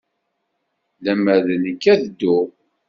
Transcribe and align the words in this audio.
Lemmer 1.03 1.39
d 1.45 1.47
nekk, 1.63 1.83
ad 1.93 1.99
dduɣ. 2.05 2.47